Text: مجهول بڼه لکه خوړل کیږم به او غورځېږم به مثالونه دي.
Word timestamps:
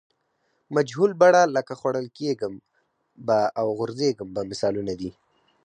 مجهول 0.75 1.11
بڼه 1.21 1.41
لکه 1.55 1.73
خوړل 1.79 2.07
کیږم 2.17 2.53
به 3.25 3.37
او 3.59 3.67
غورځېږم 3.77 4.29
به 4.35 4.41
مثالونه 4.51 4.93
دي. 4.99 5.11